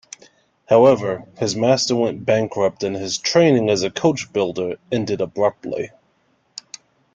[0.67, 5.91] However, his master went bankrupt and his training as a coach-builder ended abruptly.